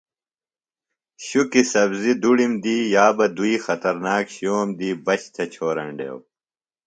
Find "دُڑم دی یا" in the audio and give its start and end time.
2.21-3.05